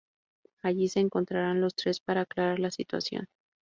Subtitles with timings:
[0.63, 3.27] Allí se encontrarán los tres para aclarar la situación.